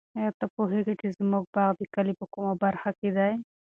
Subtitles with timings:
[0.17, 3.33] آیا ته پوهېږې چې زموږ باغ د کلي په کومه برخه کې دی؟